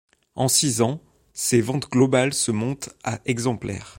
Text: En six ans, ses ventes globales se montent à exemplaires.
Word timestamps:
En 0.33 0.47
six 0.47 0.81
ans, 0.81 0.99
ses 1.31 1.61
ventes 1.61 1.87
globales 1.87 2.33
se 2.33 2.49
montent 2.51 2.89
à 3.03 3.19
exemplaires. 3.27 3.89